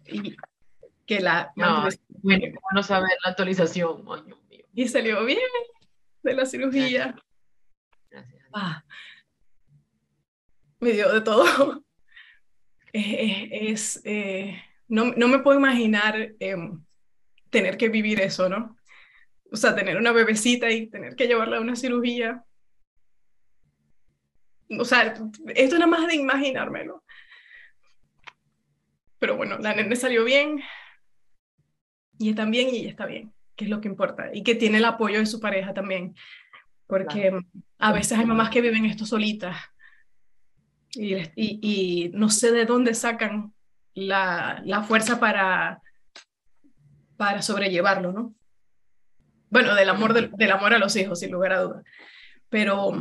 [0.05, 0.35] y
[1.05, 1.51] que la...
[1.55, 1.87] No,
[2.21, 4.05] bueno, bueno saber la actualización.
[4.73, 5.39] Y salió bien
[6.23, 7.15] de la cirugía.
[8.09, 8.43] Gracias.
[8.53, 8.83] Ah,
[10.83, 11.83] me dio de todo.
[12.95, 16.79] Es, eh, no, no, me puedo imaginar em,
[17.49, 18.77] tener que vivir eso, ¿no?
[19.51, 22.43] O sea, tener una bebecita y tener que llevarla a una cirugía.
[24.79, 25.15] O sea,
[25.55, 27.02] esto nada más de imaginármelo.
[29.23, 30.61] Pero bueno, la nene salió bien
[32.19, 34.29] y está bien y ella está bien, que es lo que importa.
[34.33, 36.13] Y que tiene el apoyo de su pareja también.
[36.87, 37.31] Porque
[37.79, 39.55] a veces hay mamás que viven esto solitas
[40.91, 43.53] y, y, no sé de dónde sacan
[43.93, 45.81] la, la fuerza para,
[47.15, 48.35] para sobrellevarlo, ¿no?
[49.49, 51.85] Bueno, del amor, del, amor a los hijos, sin lugar a dudas.
[52.49, 52.91] Pero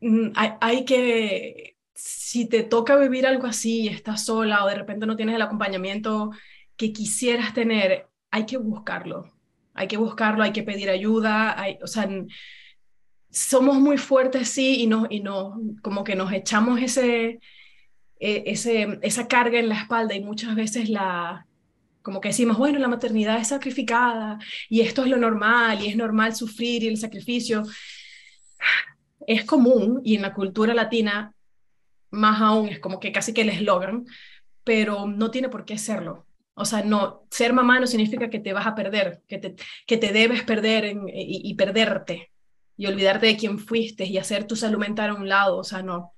[0.00, 4.74] mm, hay, hay, que, si te toca vivir algo así y estás sola o de
[4.74, 6.30] repente no tienes el acompañamiento
[6.76, 9.32] que quisieras tener, hay que buscarlo.
[9.74, 11.60] Hay que buscarlo, hay que pedir ayuda.
[11.60, 12.08] Hay, o sea,
[13.30, 17.40] somos muy fuertes, sí, y, no, y no, como que nos echamos ese,
[18.20, 21.46] e, ese, esa carga en la espalda y muchas veces la,
[22.02, 25.96] como que decimos, bueno, la maternidad es sacrificada y esto es lo normal y es
[25.96, 27.64] normal sufrir y el sacrificio.
[29.26, 31.34] Es común y en la cultura latina
[32.14, 34.06] más aún es como que casi que el eslogan,
[34.64, 36.26] pero no tiene por qué serlo.
[36.54, 39.96] O sea, no, ser mamá no significa que te vas a perder, que te, que
[39.96, 42.30] te debes perder y, y, perderte
[42.76, 45.56] y olvidarte de quién fuiste y hacer tu salud mental a un lado.
[45.58, 46.14] O sea, no,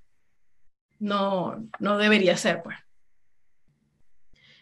[0.99, 2.77] no, no debería ser, pues.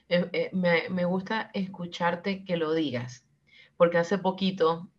[0.07, 3.25] Eh, eh, me, me, gusta escucharte que lo digas,
[3.75, 4.89] porque hace poquito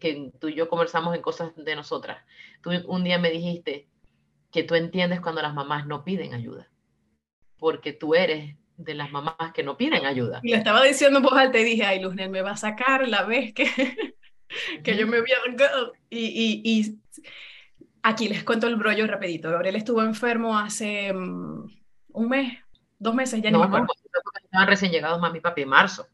[0.00, 2.24] que tú y yo conversamos en cosas de nosotras,
[2.60, 3.88] tú un día me dijiste
[4.52, 6.68] que tú entiendes cuando las mamás no piden ayuda,
[7.58, 10.40] porque tú eres de las mamás que no piden ayuda.
[10.42, 13.08] Y lo estaba diciendo en voz alta y dije, ay, Luzner, me va a sacar
[13.08, 13.66] la vez que,
[14.84, 15.36] que yo me voy a...
[16.10, 16.98] Y, y, y
[18.04, 19.50] Aquí les cuento el brollo rapidito.
[19.50, 21.66] Gabriel estuvo enfermo hace mm,
[22.14, 22.58] un mes,
[22.98, 23.86] dos meses, ya no, me acuerdo.
[24.42, 26.06] estaban recién llegados mami, papi, en marzo.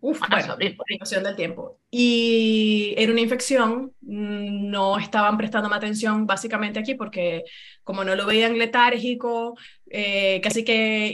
[0.00, 0.76] Uf, marzo, abril.
[0.76, 0.86] Por
[1.22, 1.78] del tiempo.
[1.90, 7.44] Y era una infección, mm, no estaban prestando atención básicamente aquí porque
[7.82, 9.56] como no lo veían letárgico,
[9.90, 11.12] eh, casi que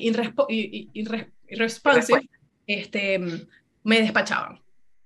[1.47, 2.29] irresponsive,
[2.67, 3.19] este,
[3.85, 4.63] me despachaban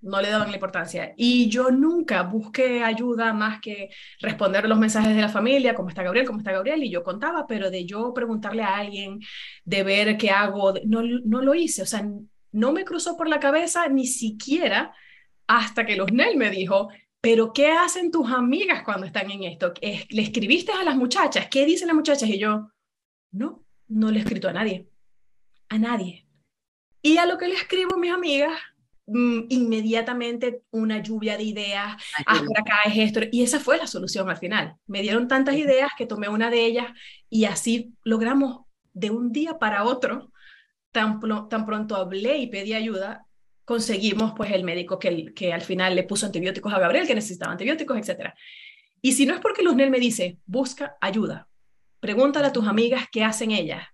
[0.06, 1.12] no le daban la importancia.
[1.16, 6.02] Y yo nunca busqué ayuda más que responder los mensajes de la familia, cómo está
[6.02, 9.20] Gabriel, cómo está Gabriel, y yo contaba, pero de yo preguntarle a alguien,
[9.64, 12.06] de ver qué hago, no, no lo hice, o sea,
[12.52, 14.94] no me cruzó por la cabeza ni siquiera
[15.46, 16.88] hasta que los Nel me dijo,
[17.20, 19.72] pero ¿qué hacen tus amigas cuando están en esto?
[19.80, 21.48] ¿Le escribiste a las muchachas?
[21.48, 22.28] ¿Qué dicen las muchachas?
[22.28, 22.70] Y yo,
[23.32, 24.88] no, no le he escrito a nadie,
[25.68, 26.26] a nadie.
[27.02, 28.52] Y a lo que le escribo a mis amigas,
[29.08, 33.86] Mm, inmediatamente una lluvia de ideas, haz por acá es esto, y esa fue la
[33.86, 34.74] solución al final.
[34.86, 36.86] Me dieron tantas ideas que tomé una de ellas
[37.30, 40.32] y así logramos de un día para otro,
[40.96, 43.26] tan, tan pronto hablé y pedí ayuda,
[43.66, 47.52] conseguimos pues el médico que, que al final le puso antibióticos a Gabriel, que necesitaba
[47.52, 48.30] antibióticos, etc.
[49.02, 51.48] Y si no es porque Luznel me dice, busca ayuda,
[52.00, 53.86] pregúntale a tus amigas qué hacen ellas,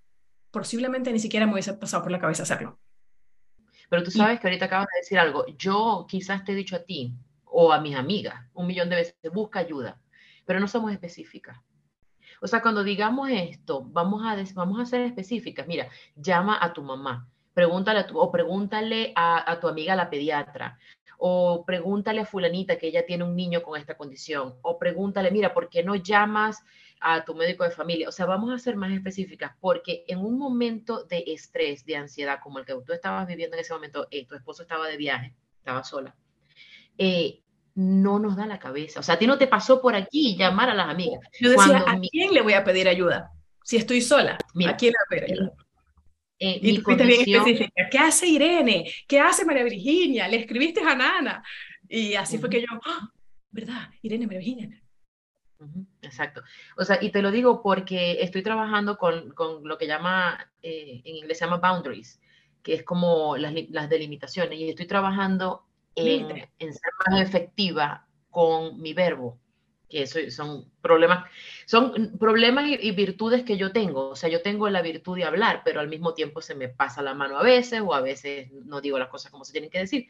[0.52, 2.78] posiblemente ni siquiera me hubiese pasado por la cabeza hacerlo.
[3.88, 5.44] Pero tú sabes que ahorita acabas de decir algo.
[5.58, 9.16] Yo quizás te he dicho a ti o a mis amigas un millón de veces,
[9.32, 10.00] busca ayuda,
[10.46, 11.58] pero no somos específicas.
[12.42, 15.66] O sea, cuando digamos esto, vamos a, vamos a ser específicas.
[15.66, 20.10] Mira, llama a tu mamá, pregúntale a tu, o pregúntale a, a tu amiga la
[20.10, 20.78] pediatra,
[21.18, 25.54] o pregúntale a fulanita que ella tiene un niño con esta condición, o pregúntale, mira,
[25.54, 26.64] ¿por qué no llamas
[27.02, 28.08] a tu médico de familia.
[28.08, 32.38] O sea, vamos a ser más específicas porque en un momento de estrés, de ansiedad,
[32.42, 35.34] como el que tú estabas viviendo en ese momento, eh, tu esposo estaba de viaje,
[35.58, 36.14] estaba sola,
[36.96, 37.40] eh,
[37.74, 39.00] no nos da la cabeza.
[39.00, 41.20] O sea, a ti no te pasó por aquí llamar a las amigas.
[41.40, 43.30] Yo decía, ¿a quién le voy a pedir ayuda?
[43.64, 45.52] Si estoy sola, ¿a quién le voy a pedir ayuda?
[46.38, 47.88] Eh, y tú fuiste bien específica.
[47.88, 48.92] ¿Qué hace Irene?
[49.06, 50.26] ¿Qué hace María Virginia?
[50.26, 51.42] ¿Le escribiste a Nana?
[51.88, 53.08] Y así fue que yo, ¡Ah!
[53.50, 53.90] ¿verdad?
[54.02, 54.82] Irene, María Virginia,
[56.02, 56.42] Exacto.
[56.76, 61.00] O sea, y te lo digo porque estoy trabajando con, con lo que llama, eh,
[61.04, 62.20] en inglés se llama boundaries,
[62.64, 68.80] que es como las, las delimitaciones, y estoy trabajando en, en, ser más efectiva con
[68.80, 69.38] mi verbo,
[69.88, 71.28] que eso son problemas,
[71.66, 74.08] son problemas y, y, virtudes que yo tengo.
[74.08, 77.02] O sea, yo tengo la virtud de hablar, pero al mismo tiempo se me pasa
[77.02, 79.80] la mano a veces, o a veces no digo las cosas como se tienen que
[79.80, 80.08] decir,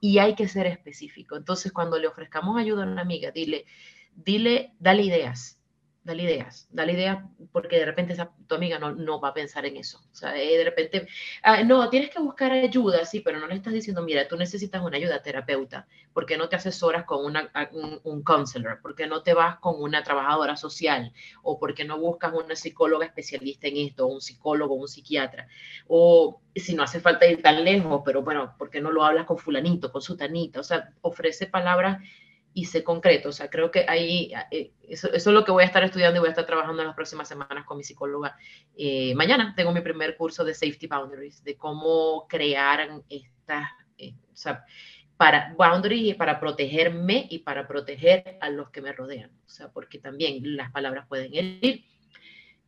[0.00, 1.36] y hay que ser específico.
[1.36, 3.66] Entonces, cuando le ofrezcamos ayuda a una amiga, dile,
[4.14, 5.59] dile, dale ideas,
[6.02, 7.18] dale ideas, dale ideas,
[7.52, 10.00] porque de repente esa, tu amiga no, no, va a pensar en eso.
[10.10, 11.06] O sea, eh, de repente,
[11.42, 14.82] ah, no, tienes que buscar ayuda, sí, pero no le estás diciendo, mira, tú necesitas
[14.82, 19.34] una ayuda terapeuta, porque no te asesoras con una, un, un counselor, porque no te
[19.34, 24.22] vas con una trabajadora social, o porque no buscas una psicóloga especialista en esto, un
[24.22, 25.48] psicólogo, un psiquiatra,
[25.86, 29.38] o si no hace falta ir tan lejos, pero bueno, porque no lo hablas con
[29.38, 31.98] fulanito, con sutanita, o sea, ofrece palabras
[32.52, 33.28] y sé concreto.
[33.28, 36.18] O sea, creo que ahí, eh, eso, eso, es lo que voy a estar estudiando
[36.18, 38.36] y voy a estar trabajando en las próximas semanas con mi psicóloga.
[38.76, 44.36] Eh, mañana tengo mi primer curso de Safety Boundaries, de cómo crear estas, eh, o
[44.36, 44.64] sea,
[45.16, 49.30] para boundaries y para protegerme y para proteger a los que me rodean.
[49.46, 51.84] O sea, porque también las palabras pueden herir.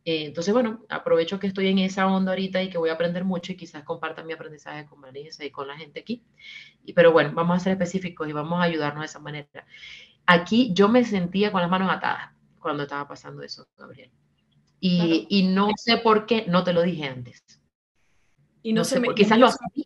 [0.05, 3.23] Eh, entonces, bueno, aprovecho que estoy en esa onda ahorita y que voy a aprender
[3.23, 6.23] mucho y quizás comparta mi aprendizaje con Marisa y con la gente aquí.
[6.83, 9.65] Y, pero bueno, vamos a ser específicos y vamos a ayudarnos de esa manera.
[10.25, 14.11] Aquí yo me sentía con las manos atadas cuando estaba pasando eso, Gabriel.
[14.79, 17.41] Y, y no sé por qué no te lo dije antes.
[18.63, 19.85] Y no, sé, por, quizás lo asumí.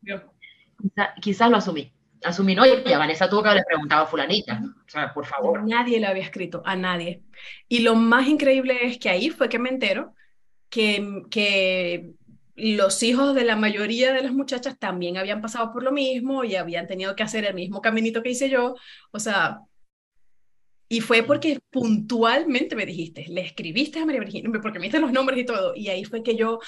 [1.21, 1.91] Quizás, lo asumí.
[2.23, 4.62] Asumí, no, y a Vanessa tuvo que haberle preguntado a fulanita.
[4.63, 5.63] O sea, por favor.
[5.67, 7.21] Nadie lo había escrito, a nadie.
[7.67, 10.13] Y lo más increíble es que ahí fue que me entero
[10.69, 12.12] que, que
[12.56, 16.56] los hijos de la mayoría de las muchachas también habían pasado por lo mismo y
[16.56, 18.75] habían tenido que hacer el mismo caminito que hice yo.
[19.12, 19.62] O sea,
[20.89, 25.12] y fue porque puntualmente me dijiste, le escribiste a María Virginia, porque me diste los
[25.12, 25.75] nombres y todo.
[25.75, 26.60] Y ahí fue que yo,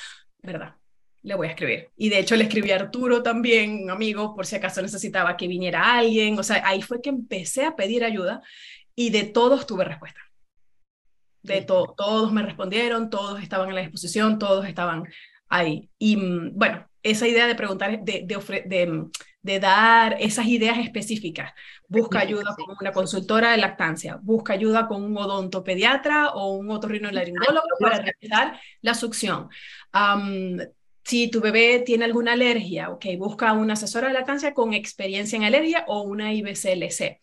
[0.41, 0.75] ¿verdad?
[1.21, 1.89] Le voy a escribir.
[1.97, 5.47] Y de hecho le escribí a Arturo también, un amigo, por si acaso necesitaba que
[5.47, 6.39] viniera alguien.
[6.39, 8.41] O sea, ahí fue que empecé a pedir ayuda
[8.95, 10.21] y de todos tuve respuesta.
[11.41, 15.05] De todo, todos me respondieron, todos estaban en la disposición, todos estaban
[15.47, 15.89] ahí.
[15.97, 19.09] Y mm, bueno, esa idea de preguntar, de, de, de,
[19.41, 21.51] de dar esas ideas específicas.
[21.87, 27.67] Busca ayuda con una consultora de lactancia, busca ayuda con un odontopediatra o un otorrinolaringólogo
[27.79, 29.49] para realizar la succión.
[31.09, 35.43] Si tu bebé tiene alguna alergia, ok, busca una asesora de lactancia con experiencia en
[35.43, 37.19] alergia o una IBCLC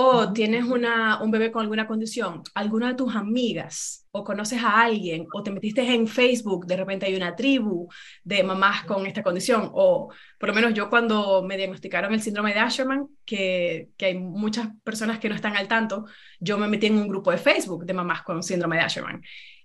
[0.00, 4.80] o tienes una, un bebé con alguna condición, alguna de tus amigas o conoces a
[4.80, 7.88] alguien o te metiste en Facebook, de repente hay una tribu
[8.24, 12.54] de mamás con esta condición o por lo menos yo cuando me diagnosticaron el síndrome
[12.54, 16.06] de Asherman, que, que hay muchas personas que no están al tanto,
[16.40, 19.22] yo me metí en un grupo de Facebook de mamás con síndrome de Asherman.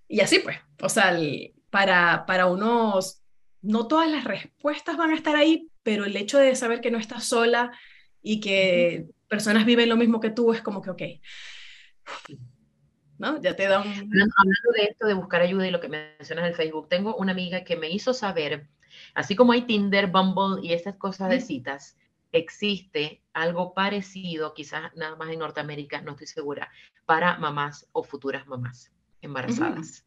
[0.10, 1.18] Y así pues, o sea,
[1.70, 3.23] para, para unos,
[3.64, 7.00] no todas las respuestas van a estar ahí, pero el hecho de saber que no
[7.00, 7.72] estás sola
[8.22, 11.02] y que personas viven lo mismo que tú, es como que, ok,
[13.18, 13.42] ¿no?
[13.42, 13.88] Ya te da un...
[13.88, 17.64] Hablando de esto de buscar ayuda y lo que mencionas en Facebook, tengo una amiga
[17.64, 18.68] que me hizo saber,
[19.14, 21.98] así como hay Tinder, Bumble y estas cosas de citas,
[22.34, 26.70] existe algo parecido, quizás nada más en Norteamérica, no estoy segura,
[27.06, 30.06] para mamás o futuras mamás embarazadas.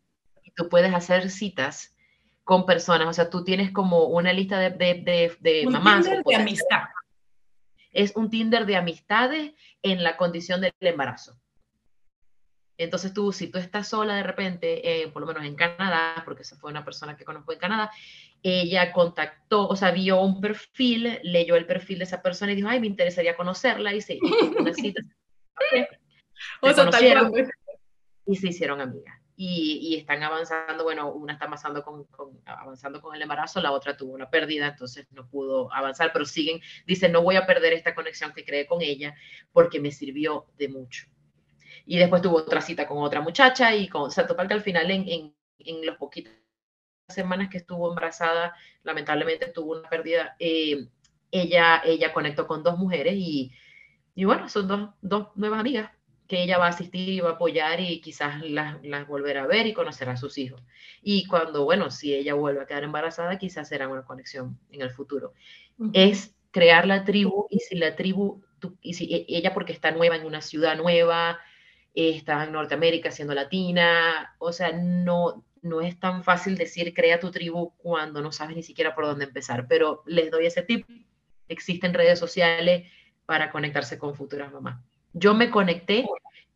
[0.55, 1.96] Tú puedes hacer citas
[2.47, 6.07] con personas, o sea, tú tienes como una lista de, de, de, mamás.
[6.07, 6.85] de amistad
[7.97, 11.37] es un Tinder de amistades en la condición del embarazo.
[12.79, 16.43] Entonces tú, si tú estás sola de repente, eh, por lo menos en Canadá, porque
[16.43, 17.91] esa fue una persona que conozco en Canadá,
[18.45, 22.69] ella contactó, o sea, vio un perfil, leyó el perfil de esa persona y dijo,
[22.69, 25.03] ay, me interesaría conocerla, y se hizo una cita.
[26.61, 27.31] o sea,
[28.25, 32.07] y se hicieron amigas y, están avanzando, bueno, una está avanzando con,
[32.47, 36.61] avanzando con el embarazo, la otra tuvo una pérdida, entonces no pudo avanzar, pero siguen,
[36.87, 39.15] dice, no voy a perder esta conexión que creé con ella
[39.53, 41.07] porque me sirvió de mucho.
[41.85, 44.63] Y después tuvo otra cita con otra muchacha y con, o sea, total que al
[44.63, 46.33] final en, en, en los poquitas
[47.09, 50.89] semanas que estuvo embarazada, lamentablemente tuvo una pérdida, eh,
[51.31, 53.53] ella, ella conectó con dos mujeres y,
[54.15, 55.91] y bueno, son dos, dos nuevas amigas
[56.29, 59.47] que ella va a asistir y va a apoyar y quizás las, las volverá a
[59.47, 60.63] ver y conocerá a sus hijos.
[61.03, 64.91] Y cuando, bueno, si ella vuelve a quedar embarazada, quizás será una conexión en el
[64.91, 65.35] futuro.
[65.93, 68.43] Es crear la tribu y si la tribu,
[68.81, 71.39] y si e, ella porque está nueva en una ciudad nueva,
[71.95, 77.31] está en Norteamérica siendo latina, o sea, no, no es tan fácil decir crea tu
[77.31, 80.87] tribu cuando no sabes ni siquiera por dónde empezar, pero les doy ese tip.
[81.49, 82.91] Existen redes sociales
[83.25, 84.81] para conectarse con futuras mamás.
[85.19, 86.07] Yo me conecté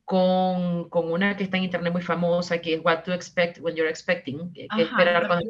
[0.04, 3.74] con, con, una que está en internet muy famosa, que es What to Expect When
[3.74, 5.48] You're Expecting, que, esperar cuando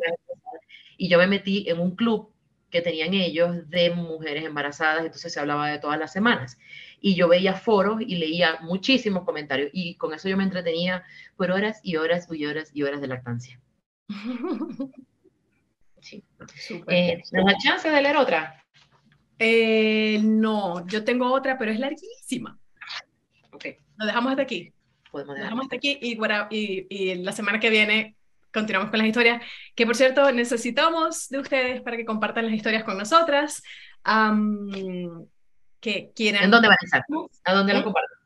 [0.96, 2.32] Y yo me metí en un club
[2.70, 6.56] que tenían ellos de mujeres embarazadas, entonces se hablaba de todas las semanas.
[7.00, 11.02] Y yo veía foros y leía muchísimos comentarios y con eso yo me entretenía
[11.36, 13.60] por horas y horas y horas y horas de lactancia.
[16.02, 16.24] Sí.
[16.86, 18.64] Eh, ¿Nos da chance de leer otra?
[19.38, 22.58] Eh, no, yo tengo otra, pero es larguísima.
[23.96, 24.72] Lo dejamos hasta aquí.
[25.10, 26.18] Podemos dejamos hasta aquí y,
[26.50, 28.16] y, y la semana que viene
[28.52, 29.42] continuamos con las historias,
[29.74, 33.62] que por cierto necesitamos de ustedes para que compartan las historias con nosotras.
[35.80, 36.44] que quieran...
[36.44, 37.02] ¿En dónde van a estar?
[37.44, 38.18] ¿A dónde lo comparten?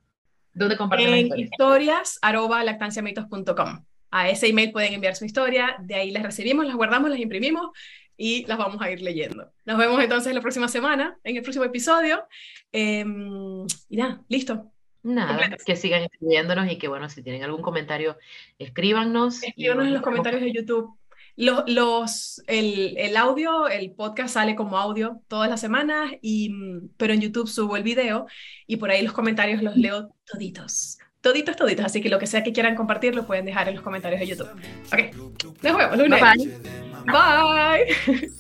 [0.53, 2.19] ¿Dónde comparten en las historias?
[2.23, 3.85] lactanciamitos.com.
[4.11, 7.71] A ese email pueden enviar su historia, de ahí las recibimos, las guardamos, las imprimimos
[8.17, 9.53] y las vamos a ir leyendo.
[9.65, 12.25] Nos vemos entonces la próxima semana, en el próximo episodio.
[12.71, 14.74] Em, y nada, listo.
[15.05, 18.17] Nada, que sigan escribiéndonos y que bueno, si tienen algún comentario,
[18.59, 19.43] escríbanos.
[19.43, 20.97] Escríbanos en los comentarios de YouTube.
[21.37, 26.55] Los, los, el, el, audio, el podcast sale como audio todas las semanas, y,
[26.97, 28.27] pero en YouTube subo el video
[28.67, 30.99] y por ahí los comentarios los leo toditos.
[31.21, 31.85] toditos, toditos.
[31.85, 34.27] Así que lo que sea que quieran compartir lo pueden dejar en los comentarios de
[34.29, 34.51] YouTube.
[34.93, 35.15] Ok,
[35.63, 36.21] nos vemos, lunes.
[36.21, 38.33] Bye Bye.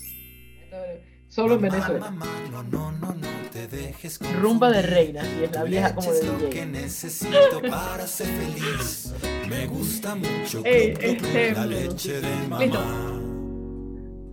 [1.29, 2.15] Solo en Venezuela.
[3.95, 4.19] Dejes.
[4.41, 6.67] Rumba de reina, y es la vieja como de Leche es lo que DJ.
[6.67, 9.13] necesito para ser feliz.
[9.49, 12.31] Me gusta mucho Ey, club, club, club, este, la leche de
[12.61, 12.81] listo.
[12.81, 13.11] mamá.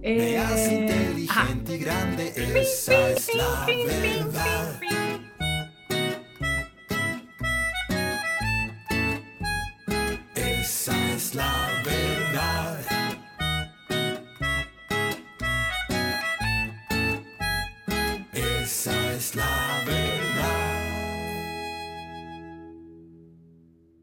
[0.03, 1.47] Me hace Eh, ajá.
[1.51, 4.79] inteligente y grande, esa es la verdad.